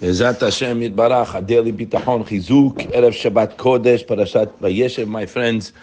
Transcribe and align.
Ezat 0.00 0.40
Hashem 0.40 0.80
Yitbarach, 0.80 1.26
Adeli 1.26 1.72
Bitachon 1.74 2.26
Chizuk, 2.26 2.90
Erev 2.90 3.12
Shabbat 3.12 3.56
Kodesh, 3.56 4.06
Parashat 4.06 4.50
Vayeshev, 4.58 5.06
my 5.06 5.26
friends. 5.26 5.74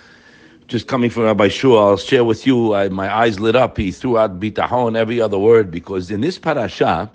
Just 0.67 0.87
coming 0.87 1.11
from 1.11 1.25
Rabbi 1.25 1.49
Shua, 1.49 1.89
I'll 1.89 1.97
share 1.97 2.23
with 2.23 2.47
you, 2.47 2.73
I, 2.73 2.89
my 2.89 3.15
eyes 3.15 3.39
lit 3.39 3.55
up. 3.55 3.77
He 3.77 3.91
threw 3.91 4.17
out 4.17 4.39
Bitachon, 4.39 4.97
every 4.97 5.21
other 5.21 5.37
word, 5.37 5.69
because 5.69 6.09
in 6.09 6.21
this 6.21 6.39
parasha, 6.39 7.11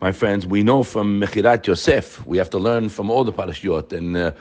my 0.00 0.10
friends, 0.10 0.46
we 0.46 0.62
know 0.62 0.84
from 0.84 1.20
Mechirat 1.20 1.66
Yosef, 1.66 2.26
we 2.26 2.38
have 2.38 2.48
to 2.48 2.58
learn 2.58 2.88
from 2.88 3.10
all 3.10 3.24
the 3.24 3.32
parashiyot. 3.32 3.92
And 3.92 4.16
uh, 4.16 4.32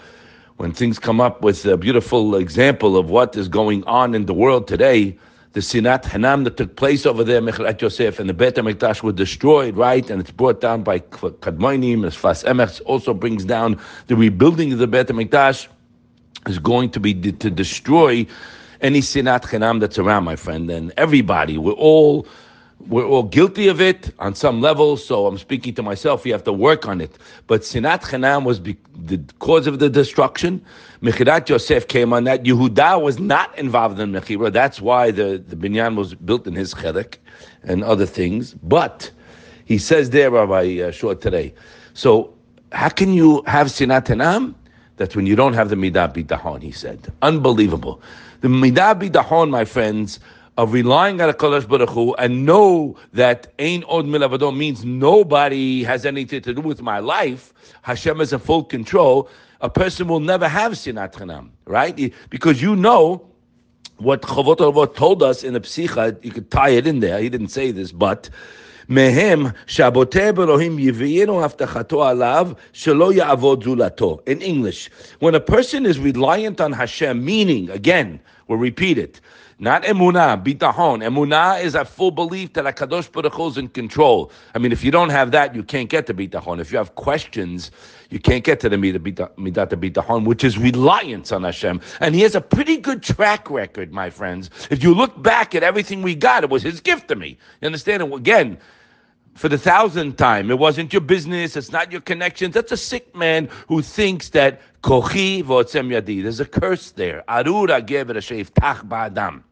when 0.55 0.71
things 0.71 0.99
come 0.99 1.19
up 1.19 1.41
with 1.41 1.65
a 1.65 1.75
beautiful 1.75 2.35
example 2.35 2.95
of 2.95 3.09
what 3.09 3.35
is 3.35 3.49
going 3.49 3.83
on 3.83 4.15
in 4.15 4.27
the 4.27 4.33
world 4.33 4.65
today, 4.65 5.17
the 5.57 5.63
Sinat 5.63 6.03
Chinam 6.03 6.43
that 6.43 6.55
took 6.55 6.75
place 6.75 7.03
over 7.07 7.23
there, 7.23 7.41
Mechirat 7.41 7.81
Yosef, 7.81 8.19
and 8.19 8.29
the 8.29 8.33
Bet 8.35 8.53
HaMikdash 8.57 9.01
were 9.01 9.11
destroyed, 9.11 9.75
right? 9.75 10.07
And 10.07 10.21
it's 10.21 10.29
brought 10.29 10.61
down 10.61 10.83
by 10.83 10.99
Kadmonim, 10.99 12.05
as 12.05 12.15
Sfas 12.15 12.45
Emes 12.45 12.79
also 12.85 13.11
brings 13.11 13.43
down 13.43 13.81
the 14.05 14.15
rebuilding 14.15 14.71
of 14.71 14.77
the 14.77 14.85
Bet 14.85 15.07
HaMikdash 15.07 15.67
is 16.45 16.59
going 16.59 16.91
to 16.91 16.99
be 16.99 17.15
to 17.15 17.49
destroy 17.49 18.27
any 18.81 19.01
Sinat 19.01 19.45
Chinam 19.45 19.79
that's 19.79 19.97
around, 19.97 20.25
my 20.25 20.35
friend. 20.35 20.69
And 20.69 20.93
everybody, 20.95 21.57
we're 21.57 21.71
all 21.71 22.27
we're 22.87 23.05
all 23.05 23.23
guilty 23.23 23.67
of 23.67 23.81
it 23.81 24.13
on 24.19 24.35
some 24.35 24.61
level. 24.61 24.97
So 24.97 25.25
I'm 25.27 25.37
speaking 25.37 25.73
to 25.75 25.83
myself. 25.83 26.23
We 26.23 26.31
have 26.31 26.43
to 26.45 26.53
work 26.53 26.87
on 26.87 27.01
it. 27.01 27.17
But 27.47 27.61
Sinat 27.61 28.03
Chinam 28.03 28.45
was 28.45 28.59
be, 28.59 28.77
the 28.95 29.19
cause 29.39 29.67
of 29.67 29.79
the 29.79 29.89
destruction. 29.89 30.63
Mechirat 31.01 31.49
Yosef 31.49 31.87
came 31.87 32.13
on 32.13 32.23
that. 32.25 32.43
Yehuda 32.43 33.01
was 33.01 33.19
not 33.19 33.57
involved 33.57 33.99
in 33.99 34.11
Mechira. 34.11 34.51
That's 34.51 34.79
why 34.79 35.11
the, 35.11 35.43
the 35.47 35.55
binyan 35.55 35.95
was 35.95 36.13
built 36.15 36.47
in 36.47 36.55
his 36.55 36.73
chedek 36.73 37.17
and 37.63 37.83
other 37.83 38.05
things. 38.05 38.53
But 38.53 39.11
he 39.65 39.77
says 39.77 40.11
there, 40.11 40.31
Rabbi 40.31 40.79
uh, 40.79 40.91
Short 40.91 41.19
today. 41.19 41.53
So 41.93 42.33
how 42.71 42.89
can 42.89 43.13
you 43.13 43.43
have 43.47 43.67
Sinat 43.67 44.05
Chinam? 44.05 44.55
That's 44.97 45.15
when 45.15 45.25
you 45.25 45.35
don't 45.35 45.53
have 45.53 45.69
the 45.69 45.75
Midah 45.75 46.13
Bitachon, 46.13 46.61
he 46.61 46.71
said. 46.71 47.11
Unbelievable. 47.21 48.01
The 48.41 48.47
Midah 48.47 48.99
Bitachon, 48.99 49.49
my 49.49 49.65
friends, 49.65 50.19
of 50.57 50.73
relying 50.73 51.21
on 51.21 51.29
a 51.29 51.33
Kodesh 51.33 51.67
Baruch 51.67 51.89
Hu 51.89 52.15
and 52.15 52.45
know 52.45 52.97
that 53.13 53.53
Ein 53.59 53.83
Od 53.87 54.05
Milavado 54.05 54.55
means 54.55 54.83
nobody 54.83 55.83
has 55.83 56.05
anything 56.05 56.41
to 56.41 56.53
do 56.53 56.61
with 56.61 56.81
my 56.81 56.97
life, 56.97 57.53
Hashem 57.83 58.19
is 58.21 58.33
in 58.33 58.39
full 58.39 58.63
control, 58.63 59.29
a 59.61 59.69
person 59.69 60.07
will 60.07 60.19
never 60.19 60.47
have 60.47 60.73
Sinat 60.73 61.13
Chinam, 61.13 61.49
right? 61.65 62.11
Because 62.31 62.61
you 62.61 62.75
know 62.75 63.27
what 63.97 64.23
Chavot 64.23 64.57
Orvot 64.57 64.95
told 64.95 65.21
us 65.21 65.43
in 65.43 65.53
the 65.53 65.61
Psicha, 65.61 66.23
you 66.23 66.31
could 66.31 66.49
tie 66.49 66.69
it 66.69 66.87
in 66.87 67.01
there, 67.01 67.19
he 67.19 67.29
didn't 67.29 67.49
say 67.49 67.71
this, 67.71 67.91
but 67.91 68.29
Mehem 68.89 69.53
שהבוטה 69.67 70.31
באלוהים 70.31 70.79
יביאנו 70.79 71.43
הבטחתו 71.43 72.07
עליו 72.07 72.49
שלא 72.73 73.11
In 74.25 74.41
English, 74.41 74.89
when 75.19 75.35
a 75.35 75.39
person 75.39 75.85
is 75.85 75.99
reliant 75.99 76.61
on 76.61 76.71
Hashem, 76.71 77.23
meaning, 77.23 77.69
again, 77.69 78.21
we'll 78.47 78.57
repeat 78.57 78.97
it, 78.97 79.19
not 79.59 79.83
emunah, 79.83 80.43
bitahon. 80.43 81.03
Emunah 81.03 81.63
is 81.63 81.73
a 81.73 81.83
full 81.83 82.11
belief 82.11 82.53
that 82.53 82.65
Hakadosh 82.65 83.11
Baruch 83.11 83.33
Hu 83.33 83.47
is 83.47 83.57
in 83.57 83.67
control. 83.69 84.31
I 84.53 84.59
mean, 84.59 84.71
if 84.71 84.83
you 84.83 84.91
don't 84.91 85.09
have 85.09 85.31
that, 85.31 85.55
you 85.55 85.63
can't 85.63 85.89
get 85.89 86.05
to 86.07 86.13
bitahon. 86.13 86.59
If 86.59 86.71
you 86.71 86.77
have 86.77 86.93
questions, 86.93 87.71
you 88.11 88.19
can't 88.19 88.43
get 88.43 88.59
to 88.59 88.69
the 88.69 88.77
midat 88.77 89.69
bitahon, 89.69 90.25
which 90.25 90.43
is 90.43 90.59
reliance 90.59 91.31
on 91.31 91.43
Hashem. 91.43 91.81
And 92.01 92.13
he 92.13 92.21
has 92.21 92.35
a 92.35 92.41
pretty 92.41 92.77
good 92.77 93.01
track 93.01 93.49
record, 93.49 93.91
my 93.91 94.11
friends. 94.11 94.51
If 94.69 94.83
you 94.83 94.93
look 94.93 95.23
back 95.23 95.55
at 95.55 95.63
everything 95.63 96.03
we 96.03 96.13
got, 96.13 96.43
it 96.43 96.51
was 96.51 96.61
his 96.61 96.79
gift 96.79 97.07
to 97.07 97.15
me. 97.15 97.37
You 97.61 97.65
understand? 97.65 98.03
Again, 98.03 98.59
for 99.37 99.49
the 99.49 99.57
thousandth 99.57 100.17
time. 100.17 100.49
It 100.49 100.57
wasn't 100.57 100.91
your 100.91 101.01
business. 101.01 101.55
It's 101.55 101.71
not 101.71 101.91
your 101.91 102.01
connections. 102.01 102.55
That's 102.55 102.71
a 102.71 102.77
sick 102.77 103.15
man 103.15 103.49
who 103.67 103.81
thinks 103.83 104.29
that 104.29 104.61
kochi 104.81 105.43
yadi. 105.43 106.23
There's 106.23 106.39
a 106.39 106.45
curse 106.45 106.91
there. 106.91 107.23
Arura 107.29 107.85
gever 107.85 108.19
tach 108.55 108.83
ba'adam. 108.85 109.43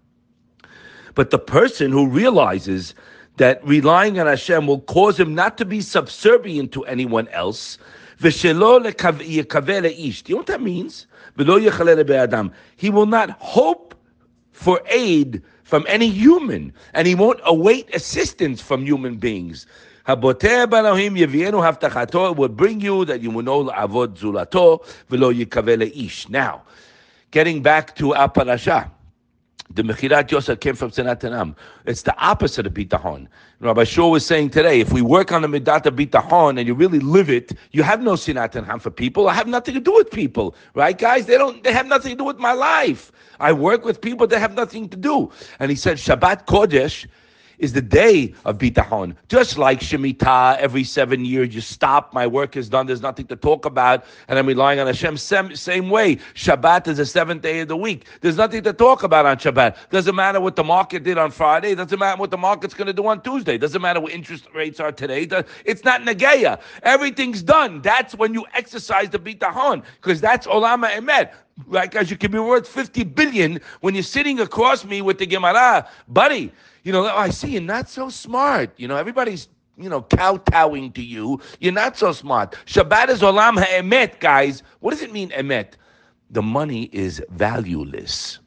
But 1.16 1.32
the 1.32 1.40
person 1.40 1.92
who 1.92 2.08
realizes 2.08 2.94
that 3.38 3.66
relying 3.66 4.20
on 4.20 4.28
Hashem 4.28 4.68
will 4.68 4.82
cause 4.82 5.20
him 5.20 5.34
not 5.34 5.58
to 5.58 5.66
be 5.66 5.82
subservient 5.82 6.72
to 6.74 6.84
anyone 6.86 7.28
else, 7.30 7.78
do 8.22 8.30
you 8.30 8.54
know 8.54 8.80
what 8.80 8.98
that 10.48 10.62
means? 10.62 11.08
He 12.78 12.90
will 12.90 13.06
not 13.06 13.30
hope 13.32 13.96
for 14.52 14.82
aid 14.88 15.42
from 15.64 15.86
any 15.90 16.10
human, 16.10 16.72
and 16.94 17.08
he 17.08 17.16
won't 17.16 17.40
await 17.44 17.94
assistance 17.94 18.62
from 18.62 18.86
human 18.86 19.18
beings. 19.18 19.66
It 20.08 20.20
will 20.22 20.34
bring 22.48 22.80
you 22.80 23.06
that 23.06 23.22
you 23.22 23.32
will 23.32 23.42
know 23.44 23.72
Now, 26.30 26.62
getting 27.32 27.62
back 27.64 27.96
to 27.96 28.14
our. 28.14 28.92
The 29.76 29.84
Mechirat 29.84 30.32
Yosef 30.32 30.62
came 30.62 30.74
from 30.74 30.92
Sinat 30.92 31.20
Chinam. 31.20 31.54
It's 31.86 32.04
the 32.04 32.18
opposite 32.18 32.66
of 32.66 32.74
Bitahon. 32.74 33.28
Rabbi 33.60 33.84
Shor 33.84 34.10
was 34.10 34.26
saying 34.26 34.52
today, 34.52 34.80
if 34.80 34.94
we 34.94 35.02
work 35.02 35.34
on 35.34 35.42
the 35.42 35.50
Midat 35.50 35.84
Bitahon 35.84 36.58
and 36.58 36.66
you 36.66 36.74
really 36.74 37.00
live 37.00 37.30
it, 37.30 37.52
you 37.72 37.84
have 37.84 38.02
no 38.02 38.14
Sinat 38.14 38.54
Chinam 38.54 38.80
for 38.80 38.90
people. 38.90 39.28
I 39.28 39.34
have 39.34 39.48
nothing 39.48 39.74
to 39.74 39.82
do 39.82 39.94
with 39.94 40.10
people, 40.12 40.56
right, 40.76 40.98
guys? 40.98 41.26
They 41.26 41.38
don't. 41.38 41.62
They 41.62 41.74
have 41.74 41.88
nothing 41.88 42.12
to 42.12 42.18
do 42.18 42.24
with 42.24 42.40
my 42.40 42.54
life. 42.54 43.12
I 43.42 43.52
work 43.52 43.84
with 43.84 44.00
people 44.00 44.28
that 44.28 44.40
have 44.40 44.54
nothing 44.54 44.88
to 44.88 44.96
do. 44.96 45.30
And 45.60 45.70
he 45.70 45.76
said 45.76 45.98
Shabbat 45.98 46.46
Kodesh 46.46 47.06
is 47.60 47.74
the 47.74 47.82
day 47.82 48.34
of 48.46 48.58
bitachon. 48.58 49.16
Just 49.28 49.58
like 49.58 49.80
Shemitah, 49.80 50.58
every 50.58 50.84
seven 50.84 51.26
years 51.26 51.54
you 51.54 51.62
stop, 51.62 52.14
my 52.14 52.28
work 52.28 52.58
is 52.58 52.70
done, 52.70 52.88
there's 52.88 53.02
nothing 53.02 53.28
to 53.28 53.36
talk 53.36 53.66
about, 53.66 54.06
and 54.28 54.38
I'm 54.38 54.48
relying 54.48 54.80
on 54.80 54.88
Hashem. 54.88 55.18
Same, 55.18 55.56
same 55.56 55.90
way, 55.90 56.18
Shabbat 56.34 56.88
is 56.88 56.98
the 56.98 57.06
seventh 57.06 57.42
day 57.42 57.62
of 57.62 57.68
the 57.68 57.78
week. 57.78 58.08
There's 58.22 58.38
nothing 58.38 58.64
to 58.64 58.74
talk 58.74 59.04
about 59.04 59.26
on 59.26 59.38
Shabbat. 59.38 59.76
Doesn't 59.90 60.16
matter 60.16 60.42
what 60.42 60.56
the 60.56 60.64
market 60.64 61.04
did 61.04 61.18
on 61.18 61.32
Friday, 61.32 61.76
doesn't 61.76 62.00
matter 62.00 62.20
what 62.20 62.32
the 62.32 62.38
market's 62.38 62.74
going 62.74 62.88
to 62.88 62.94
do 62.94 63.06
on 63.08 63.22
Tuesday, 63.22 63.58
doesn't 63.58 63.82
matter 63.82 64.00
what 64.00 64.12
interest 64.12 64.48
rates 64.54 64.80
are 64.80 64.92
today. 64.92 65.28
It's 65.66 65.84
not 65.84 66.02
Nageya. 66.02 66.60
Everything's 66.84 67.44
done. 67.44 67.82
That's 67.82 68.16
when 68.16 68.34
you 68.34 68.46
exercise 68.54 69.10
the 69.10 69.20
bitachon, 69.20 69.84
because 70.02 70.22
that's 70.22 70.48
Olama 70.48 70.90
Emet 70.90 71.32
like 71.68 71.96
as 71.96 72.12
you 72.12 72.18
can 72.18 72.32
be 72.32 72.40
worth 72.40 72.68
50 72.68 73.04
billion 73.06 73.62
when 73.82 73.96
you're 73.96 74.04
sitting 74.04 74.40
across 74.40 74.84
me 74.84 75.02
with 75.02 75.20
the 75.20 75.26
Gemara, 75.26 75.88
buddy 76.08 76.52
you 76.86 76.94
know, 76.94 77.06
oh, 77.06 77.18
I 77.18 77.30
see 77.30 77.50
you're 77.50 77.62
not 77.62 77.90
so 77.90 78.10
smart. 78.10 78.70
You 78.78 78.88
know, 78.88 78.96
everybody's 78.96 79.50
you 79.78 79.90
know, 79.90 80.02
kowtowing 80.04 80.94
to 80.94 81.02
you. 81.04 81.42
You're 81.60 81.74
not 81.74 81.98
so 81.98 82.14
smart. 82.14 82.56
Shabbat 82.66 83.10
is 83.10 83.22
olam 83.22 83.60
ha'emet, 83.62 84.20
guys. 84.20 84.64
What 84.80 84.92
does 84.92 85.02
it 85.02 85.12
mean, 85.12 85.32
emet? 85.32 85.74
The 86.30 86.42
money 86.42 86.90
is 86.94 87.22
valueless. 87.32 88.40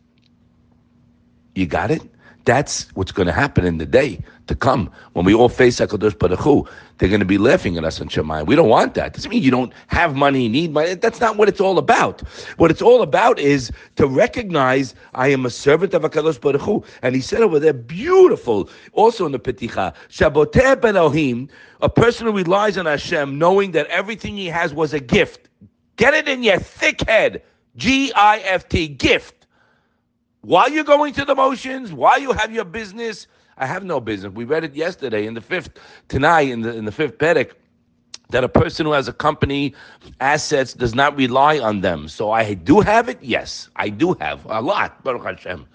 You 1.55 1.67
got 1.67 1.91
it? 1.91 2.03
That's 2.45 2.89
what's 2.95 3.13
going 3.13 3.27
to 3.27 3.33
happen 3.33 3.67
in 3.67 3.77
the 3.79 3.87
day 3.87 4.21
to 4.49 4.55
come 4.55 4.91
when 5.13 5.25
we 5.25 5.35
all 5.35 5.49
face 5.49 5.79
HaKadosh 5.79 6.19
Baruch 6.19 6.41
Hu. 6.41 6.67
They're 6.99 7.09
going 7.09 7.21
to 7.21 7.27
be 7.27 7.39
laughing 7.39 7.79
at 7.79 7.85
us 7.85 8.01
on 8.01 8.09
Shemayim. 8.09 8.47
We 8.47 8.57
don't 8.57 8.69
want 8.69 8.95
that. 8.95 9.13
Doesn't 9.15 9.31
mean 9.31 9.43
you 9.43 9.51
don't 9.51 9.73
have 9.87 10.17
money, 10.17 10.49
need 10.49 10.73
money. 10.73 10.95
That's 10.95 11.21
not 11.21 11.37
what 11.37 11.49
it's 11.49 11.61
all 11.61 11.79
about. 11.79 12.21
What 12.57 12.71
it's 12.71 12.83
all 12.83 13.03
about 13.03 13.39
is 13.39 13.71
to 13.97 14.07
recognize 14.07 14.95
I 15.15 15.29
am 15.29 15.47
a 15.47 15.51
servant 15.51 15.95
of 15.95 16.03
HaKadosh 16.03 16.41
Baruch 16.41 16.61
Hu. 16.61 16.85
And 17.03 17.15
he 17.15 17.21
said 17.21 17.43
over 17.43 17.61
there, 17.61 17.73
beautiful, 17.73 18.69
also 18.93 19.27
in 19.27 19.33
the 19.33 19.39
Peticha, 19.39 19.95
Shaboteh 20.09 20.81
Ben 20.81 20.97
Elohim, 20.97 21.49
a 21.81 21.89
person 21.89 22.27
who 22.27 22.33
relies 22.33 22.77
on 22.77 22.87
Hashem, 22.87 23.39
knowing 23.39 23.71
that 23.73 23.87
everything 23.87 24.37
he 24.37 24.47
has 24.47 24.75
was 24.75 24.93
a 24.93 25.01
gift. 25.01 25.49
Get 25.97 26.15
it 26.15 26.29
in 26.29 26.43
your 26.43 26.59
thick 26.59 27.09
head. 27.09 27.43
G-I-F-T, 27.77 28.89
gift 28.89 29.39
while 30.43 30.71
you're 30.71 30.85
going 30.85 31.13
through 31.13 31.27
the 31.27 31.35
motions, 31.35 31.93
while 31.93 32.19
you 32.19 32.33
have 32.33 32.53
your 32.53 32.65
business. 32.65 33.27
I 33.59 33.67
have 33.67 33.85
no 33.85 34.01
business. 34.01 34.33
We 34.33 34.45
read 34.45 34.65
it 34.65 34.75
yesterday 34.75 35.27
in 35.27 35.35
the 35.35 35.41
fifth 35.41 35.71
tonight 36.09 36.49
in 36.49 36.63
the 36.63 36.75
in 36.75 36.85
the 36.85 36.93
fifth 36.93 37.19
Pedic 37.19 37.53
that 38.31 38.45
a 38.45 38.49
person 38.49 38.87
who 38.87 38.93
has 38.93 39.09
a 39.09 39.13
company 39.13 39.75
assets 40.21 40.75
does 40.75 40.95
not 40.95 41.17
rely 41.17 41.59
on 41.59 41.81
them. 41.81 42.09
So 42.09 42.31
I 42.31 42.55
do 42.55 42.81
have 42.81 43.09
it. 43.09 43.19
Yes, 43.23 43.69
I 43.77 43.89
do 43.89 44.15
have 44.21 44.45
a 44.47 44.61
lot, 44.61 45.03
Baruch 45.03 45.25
Hashem. 45.25 45.67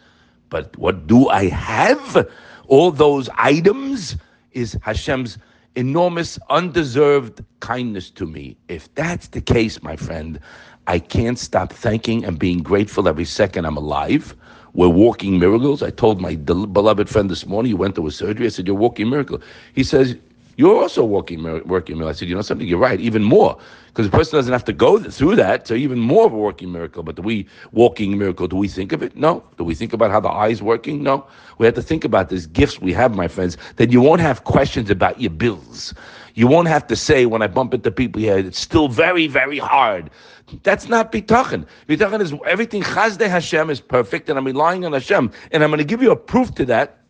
But 0.49 0.77
what 0.77 1.07
do 1.07 1.29
I 1.29 1.49
have? 1.49 2.27
All 2.67 2.91
those 2.91 3.27
items 3.37 4.15
is 4.51 4.77
Hashem's 4.81 5.37
enormous, 5.75 6.37
undeserved 6.49 7.43
kindness 7.59 8.11
to 8.11 8.27
me. 8.27 8.55
If 8.67 8.93
that's 8.93 9.29
the 9.29 9.41
case, 9.41 9.81
my 9.81 9.95
friend, 9.95 10.39
I 10.85 10.99
can't 10.99 11.39
stop 11.39 11.73
thanking 11.73 12.23
and 12.23 12.37
being 12.37 12.61
grateful 12.61 13.07
every 13.07 13.25
second 13.25 13.65
I'm 13.65 13.77
alive. 13.77 14.35
We're 14.73 14.89
walking 14.89 15.39
miracles. 15.39 15.83
I 15.83 15.91
told 15.91 16.21
my 16.21 16.35
beloved 16.35 17.09
friend 17.09 17.29
this 17.29 17.45
morning, 17.45 17.71
he 17.71 17.75
went 17.75 17.95
to 17.95 18.07
a 18.07 18.11
surgery. 18.11 18.47
I 18.47 18.49
said, 18.49 18.67
You're 18.67 18.75
walking 18.75 19.09
miracle. 19.09 19.41
He 19.75 19.83
says, 19.83 20.17
You're 20.55 20.81
also 20.81 21.03
working 21.03 21.41
miracle. 21.41 22.07
I 22.07 22.11
said, 22.11 22.27
you 22.27 22.35
know 22.35 22.41
something, 22.41 22.67
you're 22.67 22.77
right, 22.77 22.99
even 22.99 23.23
more. 23.23 23.57
Because 23.87 24.09
the 24.09 24.17
person 24.17 24.37
doesn't 24.37 24.51
have 24.51 24.65
to 24.65 24.73
go 24.73 24.99
through 24.99 25.35
that, 25.35 25.67
so 25.67 25.75
even 25.75 25.99
more 25.99 26.25
of 26.25 26.33
a 26.33 26.37
working 26.37 26.71
miracle. 26.71 27.03
But 27.03 27.15
do 27.15 27.21
we 27.21 27.47
walking 27.71 28.17
miracle? 28.17 28.47
Do 28.47 28.55
we 28.55 28.67
think 28.67 28.91
of 28.91 29.03
it? 29.03 29.15
No. 29.15 29.43
Do 29.57 29.63
we 29.63 29.75
think 29.75 29.93
about 29.93 30.09
how 30.09 30.19
the 30.19 30.29
eye's 30.29 30.63
working? 30.63 31.03
No. 31.03 31.25
We 31.59 31.67
have 31.67 31.75
to 31.75 31.81
think 31.81 32.03
about 32.03 32.29
these 32.29 32.47
gifts 32.47 32.81
we 32.81 32.91
have, 32.93 33.15
my 33.15 33.27
friends. 33.27 33.55
Then 33.75 33.91
you 33.91 34.01
won't 34.01 34.21
have 34.21 34.45
questions 34.45 34.89
about 34.89 35.21
your 35.21 35.29
bills. 35.29 35.93
You 36.33 36.47
won't 36.47 36.67
have 36.67 36.87
to 36.87 36.95
say 36.95 37.27
when 37.27 37.43
I 37.43 37.47
bump 37.47 37.73
into 37.73 37.91
people 37.91 38.19
here, 38.19 38.37
it's 38.37 38.59
still 38.59 38.87
very, 38.87 39.27
very 39.27 39.59
hard. 39.59 40.09
That's 40.63 40.89
not 40.89 41.11
bitachon. 41.11 41.67
Bitachon 41.87 42.19
is 42.19 42.33
everything 42.47 42.81
chasdei 42.81 43.29
Hashem 43.29 43.69
is 43.69 43.79
perfect, 43.79 44.29
and 44.29 44.39
I'm 44.39 44.45
relying 44.45 44.85
on 44.85 44.93
Hashem. 44.93 45.31
And 45.51 45.63
I'm 45.63 45.69
going 45.69 45.77
to 45.77 45.83
give 45.83 46.01
you 46.01 46.11
a 46.11 46.15
proof 46.15 46.53
to 46.55 46.65
that 46.65 47.02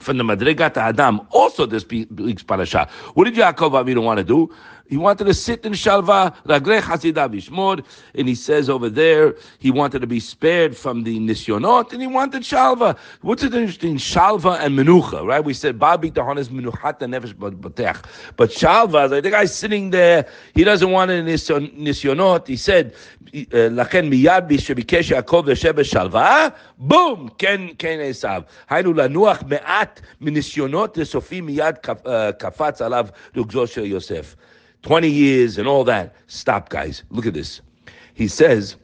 from 0.00 0.16
the 0.16 0.24
Madrigat 0.24 0.76
Adam, 0.76 1.20
also 1.30 1.66
this 1.66 1.86
week's 1.86 2.42
parasha. 2.42 2.88
What 3.14 3.24
did 3.24 3.34
Yaakov 3.34 3.72
Avinu 3.72 4.02
want 4.02 4.18
to 4.18 4.24
do? 4.24 4.52
He 4.90 4.96
wanted 4.96 5.26
to 5.26 5.34
sit 5.34 5.64
in 5.64 5.72
shalva, 5.72 6.34
ragrech 6.44 6.82
hasidav 6.82 7.84
and 8.14 8.28
he 8.28 8.34
says 8.34 8.68
over 8.68 8.90
there 8.90 9.36
he 9.60 9.70
wanted 9.70 10.00
to 10.00 10.06
be 10.08 10.18
spared 10.18 10.76
from 10.76 11.04
the 11.04 11.16
nisyonot, 11.20 11.92
and 11.92 12.02
he 12.02 12.08
wanted 12.08 12.42
shalva. 12.42 12.98
What's 13.20 13.44
it 13.44 13.54
interesting? 13.54 13.98
Shalva 13.98 14.58
and 14.58 14.76
menucha, 14.76 15.24
right? 15.24 15.44
We 15.44 15.54
said 15.54 15.78
babi 15.78 16.10
tahanas 16.10 16.48
the 16.48 17.06
nefesh 17.06 17.34
batech, 17.34 18.04
but 18.36 18.50
shalva 18.50 19.22
the 19.22 19.30
guy 19.30 19.44
sitting 19.44 19.90
there. 19.90 20.26
He 20.54 20.64
doesn't 20.64 20.90
want 20.90 21.12
any 21.12 21.34
nisyonot. 21.34 22.48
He 22.48 22.56
said 22.56 22.92
uh, 22.92 23.70
lachen 23.70 24.10
miyad 24.10 24.50
bishebikesh 24.50 25.14
Yaakov 25.14 25.44
v'sheb 25.44 25.78
shalva. 25.84 26.52
Boom, 26.78 27.28
ken 27.38 27.76
ken 27.76 28.00
esav. 28.00 28.44
Hainu 28.68 28.92
lanuach 28.92 29.48
me'at 29.48 30.02
minisyonot 30.20 30.94
lesofim 30.94 31.48
miyad 31.48 31.78
uh, 31.88 32.32
kafats 32.32 32.80
alav 32.80 33.12
rugzo 33.34 33.88
Yosef. 33.88 34.36
20 34.82 35.08
years 35.08 35.58
and 35.58 35.68
all 35.68 35.84
that. 35.84 36.14
Stop, 36.26 36.68
guys. 36.68 37.02
Look 37.10 37.26
at 37.26 37.34
this. 37.34 37.60
He 38.14 38.28
says, 38.28 38.76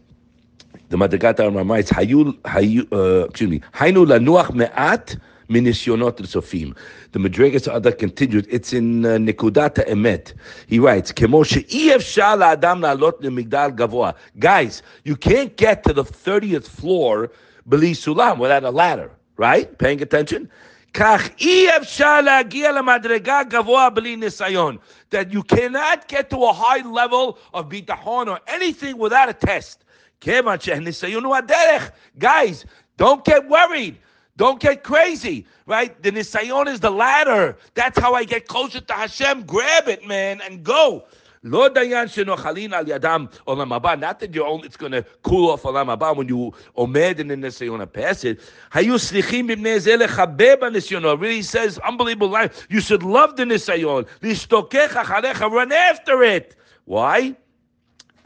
the 0.89 0.97
Madrigat 0.97 1.41
Adam 1.41 1.69
writes, 1.69 1.91
Hayu, 1.91 2.33
hayu, 2.43 2.87
uh, 2.93 3.27
excuse 3.27 3.51
me, 3.51 3.61
Hainu 3.75 4.07
lanuach 4.07 4.55
me'at. 4.55 5.17
The 5.49 7.19
Madrigas 7.21 7.73
Ada 7.73 7.93
continued, 7.93 8.49
it's 8.51 8.73
in 8.73 9.07
uh, 9.07 9.11
Nikudata 9.11 9.87
Emet. 9.87 10.35
He 10.67 10.81
writes, 10.81 11.13
Kemo 11.13 11.47
she'iev 11.47 12.03
shal 12.03 12.43
adam 12.43 12.81
la'alot 12.81 13.21
migdal 13.21 13.77
gavoa. 13.77 14.17
Guys, 14.41 14.83
you 15.05 15.15
can't 15.15 15.57
get 15.57 15.85
to 15.85 15.93
the 15.93 16.03
30th 16.03 16.67
floor 16.67 17.31
beli 17.65 17.93
sulam 17.93 18.39
without 18.39 18.65
a 18.65 18.71
ladder, 18.71 19.13
right? 19.37 19.79
Paying 19.79 20.03
attention? 20.03 20.51
כך 20.96 21.30
אי 21.40 21.78
אפשר 21.78 22.22
להגיע 22.22 22.72
למדרגה 22.72 23.44
גבוה 23.44 23.90
בלי 23.90 24.16
ניסיון. 24.16 24.78
That 25.12 25.32
you 25.32 25.44
cannot 25.44 26.08
get 26.08 26.30
to 26.30 26.38
a 26.38 26.54
high 26.54 26.84
level 26.84 27.38
of 27.54 27.62
ביטחון 27.62 28.28
or 28.28 28.40
anything 28.48 28.98
without 28.98 29.30
a 29.30 29.34
test. 29.34 29.84
כיוון 30.22 30.60
שהניסיון 30.60 31.24
הוא 31.24 31.36
הדרך. 31.36 31.92
Guys, 32.20 32.66
don't 32.98 33.24
get 33.26 33.48
worried. 33.48 33.96
Don't 34.38 34.60
get 34.60 34.84
crazy, 34.84 35.46
right? 35.68 36.02
The 36.02 36.12
nisayon 36.12 36.68
is 36.68 36.80
the 36.80 36.90
ladder. 36.90 37.58
That's 37.76 38.00
how 38.00 38.14
I 38.14 38.24
get 38.24 38.48
closer 38.48 38.80
to 38.80 38.94
Hashem. 38.94 39.44
Grab 39.44 39.88
it, 39.88 40.08
man, 40.08 40.42
and 40.42 40.64
go. 40.64 41.04
Lo 41.47 41.69
dayan 41.69 42.07
shenochalin 42.07 42.73
al 42.73 42.85
yadam 42.85 43.31
olam 43.47 43.79
haba. 43.79 43.99
Not 43.99 44.19
that 44.19 44.35
you're 44.35 44.47
only, 44.47 44.67
it's 44.67 44.77
going 44.77 44.93
to 44.93 45.05
cool 45.23 45.51
off 45.51 45.63
olam 45.63 45.97
haba 45.97 46.17
when 46.17 46.27
you 46.27 46.53
omed 46.77 47.21
in 47.21 47.29
the 47.29 47.37
nisayon 47.37 47.93
pass 47.93 48.25
it. 48.25 48.41
Slichim 48.73 49.49
b'bnei 49.49 49.79
zeh 49.79 50.05
lechabeb 50.05 50.59
nisayon. 50.59 51.21
Really 51.21 51.43
says 51.43 51.79
unbelievable 51.79 52.29
line. 52.29 52.51
You 52.69 52.81
should 52.81 53.05
love 53.05 53.37
the 53.37 53.45
nisayon. 53.45 54.09
Lishtokech 54.23 54.89
acharecha. 54.89 55.49
Run 55.49 55.71
after 55.71 56.23
it. 56.25 56.57
Why? 56.85 57.37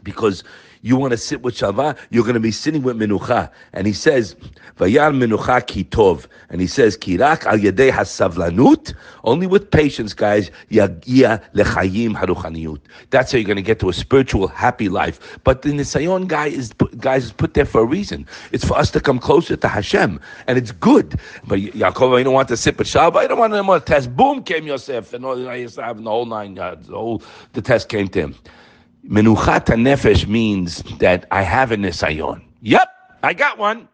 Because 0.02 0.43
you 0.82 0.96
want 0.96 1.10
to 1.12 1.16
sit 1.16 1.42
with 1.42 1.54
Shalva, 1.54 1.96
you're 2.10 2.24
going 2.24 2.34
to 2.34 2.40
be 2.40 2.50
sitting 2.50 2.82
with 2.82 2.96
Menucha. 2.96 3.50
And 3.72 3.86
he 3.86 3.92
says, 3.92 4.34
Vayar 4.78 5.14
Menucha 5.14 5.60
Kitov. 5.62 6.26
And 6.48 6.60
he 6.60 6.66
says, 6.66 6.96
Kirak 6.96 7.44
al 7.46 7.58
yedei 7.58 7.90
hasavlanut, 7.90 8.94
only 9.24 9.46
with 9.46 9.70
patience, 9.70 10.14
guys, 10.14 10.50
yagia 10.70 11.42
lechayim 11.52 12.16
haruchaniyut. 12.16 12.80
That's 13.10 13.32
how 13.32 13.38
you're 13.38 13.46
going 13.46 13.56
to 13.56 13.62
get 13.62 13.78
to 13.80 13.88
a 13.88 13.92
spiritual, 13.92 14.48
happy 14.48 14.88
life. 14.88 15.38
But 15.44 15.62
the 15.62 15.70
Nisayon 15.70 16.26
guy 16.26 16.46
is, 16.46 16.72
guys, 16.98 17.24
is 17.24 17.32
put 17.32 17.54
there 17.54 17.66
for 17.66 17.82
a 17.82 17.84
reason. 17.86 18.26
It's 18.52 18.64
for 18.64 18.76
us 18.76 18.90
to 18.92 19.00
come 19.00 19.18
closer 19.18 19.56
to 19.56 19.68
Hashem. 19.68 20.20
And 20.46 20.58
it's 20.58 20.72
good. 20.72 21.20
But 21.46 21.60
Yaakov, 21.60 22.18
I 22.18 22.22
don't 22.22 22.34
want 22.34 22.48
to 22.48 22.56
sit 22.56 22.78
with 22.78 22.86
Shalva, 22.86 23.16
I 23.16 23.26
don't 23.26 23.38
want 23.38 23.52
to 23.52 23.92
test. 23.92 24.16
Boom, 24.16 24.42
came 24.42 24.66
Yosef. 24.66 25.12
And 25.12 25.24
all, 25.24 25.36
the 25.36 26.02
whole 26.04 26.26
nine 26.26 26.56
yards. 26.56 26.88
The 26.88 27.18
the 27.52 27.62
test 27.62 27.88
came 27.88 28.08
to 28.08 28.20
him. 28.20 28.34
Menuchat 29.06 29.64
nefesh 29.67 30.26
means 30.26 30.82
that 30.99 31.26
I 31.31 31.43
have 31.43 31.73
a 31.73 31.76
nisayon. 31.76 32.43
Yep, 32.62 32.88
I 33.23 33.32
got 33.35 33.58
one, 33.58 33.88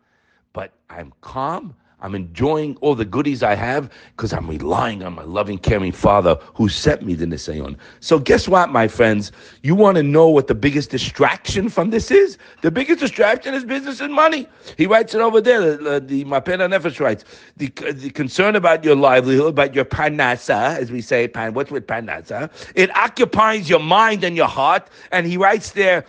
but 0.53 0.73
I'm 0.91 1.13
calm. 1.21 1.75
I'm 2.01 2.15
enjoying 2.15 2.77
all 2.83 2.95
the 2.95 3.07
goodies 3.07 3.43
I 3.43 3.55
have 3.55 3.91
because 4.15 4.33
I'm 4.35 4.47
relying 4.47 5.03
on 5.03 5.15
my 5.15 5.23
loving, 5.23 5.57
caring 5.57 5.93
Father 5.93 6.39
who 6.55 6.69
sent 6.69 7.03
me 7.03 7.15
the 7.15 7.25
Nisayon. 7.25 7.77
So, 8.01 8.19
guess 8.19 8.47
what, 8.47 8.71
my 8.71 8.87
friends? 8.87 9.33
You 9.63 9.75
want 9.75 9.97
to 9.97 10.03
know 10.03 10.29
what 10.29 10.47
the 10.47 10.55
biggest 10.55 10.91
distraction 10.91 11.71
from 11.71 11.89
this 11.91 12.11
is? 12.11 12.37
The 12.61 12.71
biggest 12.71 13.01
distraction 13.01 13.55
is 13.55 13.65
business 13.65 14.01
and 14.01 14.13
money. 14.13 14.47
He 14.77 14.87
writes 14.87 15.15
it 15.15 15.23
over 15.23 15.41
there. 15.41 15.77
The, 15.77 16.01
the 16.01 16.25
Mapena 16.27 16.69
Nefesh 16.69 17.01
writes 17.01 17.25
the, 17.57 17.69
the 17.69 18.11
concern 18.11 18.57
about 18.57 18.85
your 18.85 18.95
livelihood, 18.95 19.49
about 19.49 19.75
your 19.75 19.87
parnasa, 19.87 20.77
as 20.77 20.93
we 20.93 21.01
say, 21.01 21.29
pan. 21.29 21.55
What's 21.55 21.71
with 21.71 21.87
parnasa? 21.87 22.51
It 22.75 22.95
occupies 22.95 23.71
your 23.71 23.81
mind 23.81 24.23
and 24.23 24.37
your 24.37 24.49
heart. 24.49 24.89
And 25.13 25.27
he 25.27 25.39
writes 25.39 25.73
there 25.73 26.05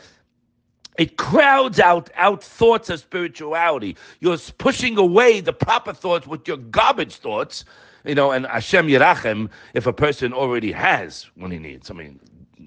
it 0.98 1.18
crowds 1.18 1.80
out 1.80 2.10
out 2.16 2.44
thoughts 2.44 2.90
of 2.90 3.00
spirituality. 3.00 3.96
You're 4.20 4.38
pushing 4.58 4.98
away 4.98 5.40
the 5.40 5.54
proper 5.54 5.94
thoughts 5.94 6.28
with 6.28 6.48
your 6.48 6.58
garbage 6.58 7.16
thoughts, 7.16 7.66
you 8.06 8.16
know. 8.16 8.32
And 8.32 8.46
Hashem 8.48 8.88
Yerachem, 8.88 9.50
if 9.74 9.88
a 9.88 9.94
person 9.94 10.34
already 10.34 10.72
has 10.72 11.28
what 11.36 11.52
he 11.52 11.60
needs, 11.60 11.92
I 11.92 11.94
mean, 11.94 12.20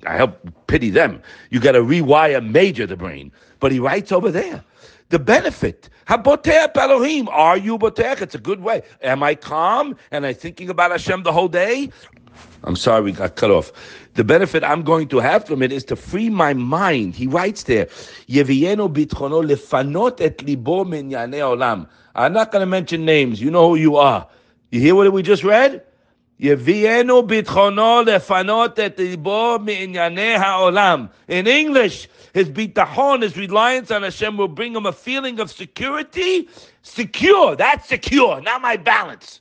I 0.07 0.17
help 0.17 0.39
pity 0.67 0.91
them. 0.91 1.23
You 1.51 1.61
got 1.61 1.73
to 1.73 1.81
rewire 1.81 2.47
major 2.49 2.87
the 2.87 2.97
brain. 2.97 3.33
But 3.59 3.73
he 3.73 3.79
writes 3.79 4.13
over 4.13 4.31
there 4.31 4.65
the 5.11 5.19
benefit. 5.19 5.91
Habotech 6.07 6.77
Elohim. 6.77 7.29
Are 7.29 7.57
you 7.57 7.79
botech? 7.79 8.23
It's 8.23 8.35
a 8.35 8.39
good 8.39 8.61
way. 8.61 8.83
Am 9.03 9.23
I 9.23 9.35
calm 9.35 9.97
and 10.11 10.25
I 10.25 10.33
thinking 10.33 10.71
about 10.71 10.91
Hashem 10.91 11.23
the 11.23 11.33
whole 11.33 11.49
day? 11.49 11.91
I'm 12.65 12.77
sorry 12.77 13.03
we 13.03 13.13
got 13.13 13.37
cut 13.37 13.51
off. 13.51 13.73
The 14.15 14.25
benefit 14.25 14.65
I'm 14.65 14.83
going 14.83 15.09
to 15.09 15.19
have 15.19 15.47
from 15.47 15.63
it 15.63 15.73
is 15.73 15.85
to 15.85 15.97
free 15.97 16.29
my 16.29 16.53
mind. 16.53 17.15
He 17.15 17.27
writes 17.27 17.63
there, 17.63 17.87
lefanot 18.29 20.21
et 20.21 20.45
min 20.45 21.11
olam. 21.11 21.89
I'm 22.15 22.33
not 22.33 22.51
going 22.51 22.61
to 22.61 22.67
mention 22.67 23.05
names. 23.05 23.41
You 23.41 23.51
know 23.51 23.71
who 23.71 23.77
you 23.77 23.97
are. 23.97 24.27
You 24.71 24.81
hear 24.81 24.95
what 24.95 25.11
we 25.13 25.23
just 25.23 25.45
read? 25.45 25.83
Yevienu 26.41 27.27
lefanot 27.27 28.79
et 28.79 28.99
min 28.99 29.95
ha'olam. 29.95 31.11
In 31.29 31.47
English, 31.47 32.09
his 32.35 32.49
bitachon, 32.49 33.23
his 33.23 33.37
reliance 33.37 33.91
on 33.91 34.03
Hashem 34.03 34.37
will 34.37 34.49
bring 34.49 34.75
him 34.75 34.87
a 34.87 34.93
feeling 34.93 35.39
of 35.39 35.51
security. 35.51 36.49
Secure, 36.83 37.57
that's 37.57 37.89
secure, 37.89 38.41
not 38.41 38.61
my 38.61 38.77
balance 38.77 39.41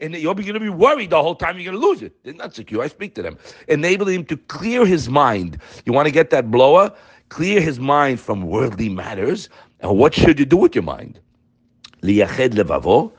and 0.00 0.14
you're 0.14 0.34
going 0.34 0.54
to 0.54 0.60
be 0.60 0.68
worried 0.68 1.10
the 1.10 1.22
whole 1.22 1.34
time 1.34 1.58
you're 1.58 1.72
going 1.72 1.80
to 1.80 1.86
lose 1.88 2.02
it. 2.02 2.12
They're 2.24 2.34
not 2.34 2.54
secure. 2.54 2.82
I 2.82 2.88
speak 2.88 3.14
to 3.16 3.22
them. 3.22 3.38
Enable 3.68 4.06
him 4.06 4.24
to 4.26 4.36
clear 4.36 4.86
his 4.86 5.08
mind. 5.08 5.58
You 5.84 5.92
want 5.92 6.06
to 6.06 6.12
get 6.12 6.30
that 6.30 6.50
blower? 6.50 6.92
Clear 7.28 7.60
his 7.60 7.78
mind 7.78 8.20
from 8.20 8.42
worldly 8.42 8.88
matters. 8.88 9.48
And 9.80 9.98
what 9.98 10.14
should 10.14 10.38
you 10.38 10.44
do 10.44 10.56
with 10.56 10.74
your 10.74 10.84
mind? 10.84 11.20
levavo 12.02 13.12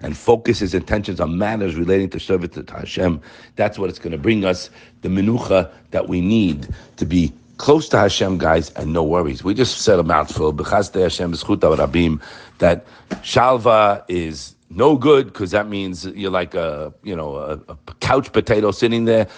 and 0.00 0.16
focus 0.16 0.58
his 0.60 0.74
intentions 0.74 1.20
on 1.20 1.36
matters 1.38 1.74
relating 1.74 2.08
to 2.10 2.20
service 2.20 2.50
to 2.50 2.64
Hashem. 2.72 3.20
That's 3.56 3.78
what 3.78 3.90
it's 3.90 3.98
going 3.98 4.12
to 4.12 4.18
bring 4.18 4.44
us 4.44 4.70
the 5.02 5.08
menucha 5.08 5.70
that 5.90 6.08
we 6.08 6.20
need 6.20 6.68
to 6.96 7.04
be 7.04 7.32
close 7.56 7.88
to 7.88 7.98
Hashem, 7.98 8.38
guys, 8.38 8.70
and 8.70 8.92
no 8.92 9.02
worries. 9.02 9.42
We 9.42 9.54
just 9.54 9.80
said 9.80 9.98
a 9.98 10.04
mouthful. 10.04 10.52
Hashem 10.52 11.32
that 12.58 12.86
shalva 13.22 14.04
is 14.08 14.54
no 14.70 14.96
good 14.96 15.26
because 15.26 15.50
that 15.52 15.68
means 15.68 16.06
you're 16.06 16.30
like 16.30 16.54
a 16.54 16.92
you 17.02 17.16
know 17.16 17.36
a, 17.36 17.60
a 17.68 17.94
couch 18.00 18.32
potato 18.32 18.70
sitting 18.70 19.04
there. 19.04 19.28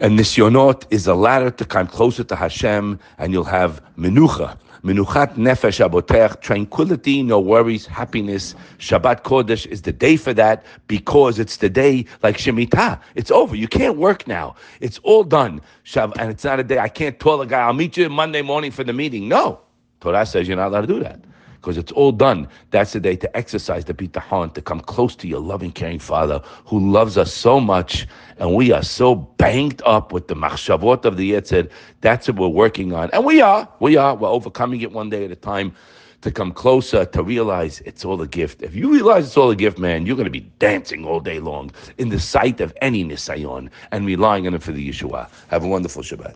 And 0.00 0.16
nisyonot 0.16 0.84
is 0.90 1.08
a 1.08 1.14
ladder 1.14 1.50
to 1.50 1.64
come 1.64 1.88
closer 1.88 2.22
to 2.22 2.36
Hashem, 2.36 3.00
and 3.18 3.32
you'll 3.32 3.42
have 3.42 3.82
menucha, 3.98 4.56
menuchat 4.84 5.34
nefesh 5.34 5.84
abotech, 5.84 6.40
tranquility, 6.40 7.24
no 7.24 7.40
worries, 7.40 7.84
happiness. 7.84 8.54
Shabbat 8.78 9.22
Kodesh 9.22 9.66
is 9.66 9.82
the 9.82 9.92
day 9.92 10.16
for 10.16 10.32
that 10.34 10.64
because 10.86 11.40
it's 11.40 11.56
the 11.56 11.68
day 11.68 12.04
like 12.22 12.36
Shemitah. 12.36 13.00
It's 13.16 13.32
over. 13.32 13.56
You 13.56 13.66
can't 13.66 13.96
work 13.96 14.28
now. 14.28 14.54
It's 14.80 14.98
all 14.98 15.24
done. 15.24 15.60
and 15.96 16.30
it's 16.30 16.44
not 16.44 16.60
a 16.60 16.64
day 16.64 16.78
I 16.78 16.88
can't 16.88 17.18
tell 17.18 17.40
a 17.40 17.46
guy, 17.46 17.62
I'll 17.62 17.72
meet 17.72 17.96
you 17.96 18.08
Monday 18.08 18.42
morning 18.42 18.70
for 18.70 18.84
the 18.84 18.92
meeting. 18.92 19.28
No. 19.28 19.60
Torah 20.00 20.24
says 20.24 20.46
you're 20.46 20.56
not 20.56 20.68
allowed 20.68 20.82
to 20.82 20.86
do 20.86 21.00
that. 21.00 21.20
Because 21.60 21.76
it's 21.76 21.92
all 21.92 22.12
done. 22.12 22.48
That's 22.70 22.92
the 22.92 23.00
day 23.00 23.16
to 23.16 23.36
exercise 23.36 23.84
the 23.84 23.94
bitachon, 23.94 24.54
to 24.54 24.62
come 24.62 24.80
close 24.80 25.14
to 25.16 25.28
your 25.28 25.40
loving, 25.40 25.72
caring 25.72 25.98
Father 25.98 26.40
who 26.66 26.90
loves 26.90 27.18
us 27.18 27.32
so 27.32 27.60
much, 27.60 28.06
and 28.38 28.54
we 28.54 28.72
are 28.72 28.82
so 28.82 29.14
banged 29.14 29.82
up 29.84 30.12
with 30.12 30.28
the 30.28 30.34
machshavot 30.34 31.04
of 31.04 31.16
the 31.16 31.32
Yetzer. 31.32 31.70
That's 32.00 32.28
what 32.28 32.38
we're 32.38 32.48
working 32.48 32.92
on, 32.92 33.10
and 33.12 33.24
we 33.24 33.40
are, 33.40 33.68
we 33.80 33.96
are, 33.96 34.14
we're 34.14 34.28
overcoming 34.28 34.80
it 34.82 34.92
one 34.92 35.10
day 35.10 35.24
at 35.24 35.30
a 35.30 35.36
time. 35.36 35.74
To 36.22 36.32
come 36.32 36.50
closer, 36.50 37.04
to 37.04 37.22
realize 37.22 37.80
it's 37.86 38.04
all 38.04 38.20
a 38.20 38.26
gift. 38.26 38.62
If 38.62 38.74
you 38.74 38.92
realize 38.92 39.26
it's 39.28 39.36
all 39.36 39.50
a 39.50 39.56
gift, 39.56 39.78
man, 39.78 40.04
you're 40.04 40.16
going 40.16 40.24
to 40.24 40.32
be 40.32 40.50
dancing 40.58 41.04
all 41.04 41.20
day 41.20 41.38
long 41.38 41.70
in 41.98 42.08
the 42.08 42.18
sight 42.18 42.60
of 42.60 42.76
any 42.82 43.04
nisayon 43.04 43.70
and 43.92 44.04
relying 44.04 44.46
on 44.48 44.54
it 44.54 44.62
for 44.64 44.72
the 44.72 44.88
Yeshua. 44.88 45.30
Have 45.46 45.62
a 45.62 45.68
wonderful 45.68 46.02
Shabbat. 46.02 46.34